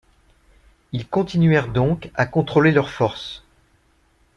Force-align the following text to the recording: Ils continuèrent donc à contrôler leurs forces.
Ils 0.93 1.07
continuèrent 1.07 1.67
donc 1.67 2.09
à 2.15 2.25
contrôler 2.25 2.71
leurs 2.71 2.89
forces. 2.89 3.43